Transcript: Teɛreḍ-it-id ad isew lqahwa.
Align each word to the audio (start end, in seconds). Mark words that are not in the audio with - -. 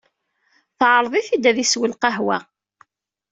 Teɛreḍ-it-id 0.77 1.43
ad 1.49 1.57
isew 1.63 1.83
lqahwa. 1.91 2.37